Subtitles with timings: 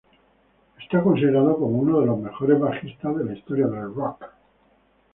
[0.79, 4.25] Es considerado como uno de los mejores bajistas de la historia del rock.